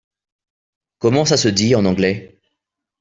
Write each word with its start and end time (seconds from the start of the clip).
Comment 0.97 1.25
ça 1.25 1.37
se 1.37 1.47
dit 1.47 1.75
en 1.75 1.85
anglais? 1.85 2.35